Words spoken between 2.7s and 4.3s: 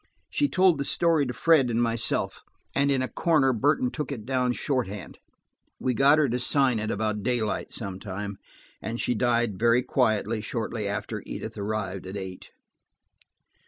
and in a corner Burton took it